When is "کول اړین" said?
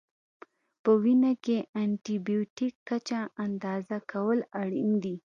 4.11-4.91